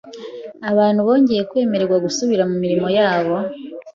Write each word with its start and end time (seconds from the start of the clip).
abantu 0.71 0.99
bongera 1.07 1.47
kwemererwa 1.49 1.97
gusubira 2.05 2.43
mu 2.49 2.55
mirimo 2.63 2.87
yabo 2.97 3.35